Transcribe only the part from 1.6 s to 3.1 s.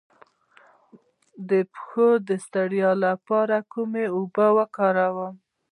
پښو د ستړیا